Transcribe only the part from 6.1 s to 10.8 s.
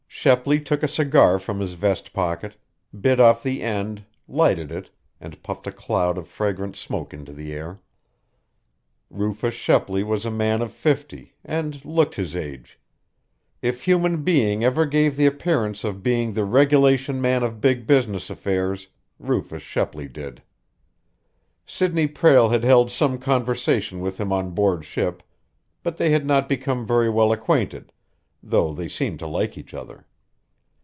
of fragrant smoke into the air. Rufus Shepley was a man of